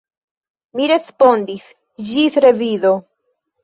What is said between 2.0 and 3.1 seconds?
«Ĝis revido!»